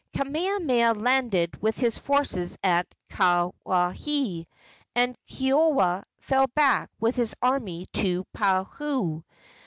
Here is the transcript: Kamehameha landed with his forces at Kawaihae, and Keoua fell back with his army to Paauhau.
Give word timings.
Kamehameha 0.15 0.93
landed 0.95 1.61
with 1.61 1.77
his 1.77 1.99
forces 1.99 2.57
at 2.63 2.87
Kawaihae, 3.11 4.47
and 4.95 5.15
Keoua 5.29 6.05
fell 6.21 6.47
back 6.55 6.89
with 6.99 7.15
his 7.15 7.35
army 7.43 7.85
to 7.93 8.25
Paauhau. 8.35 9.21